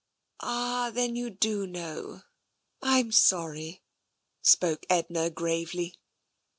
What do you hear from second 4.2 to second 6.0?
spoke Edna gravely.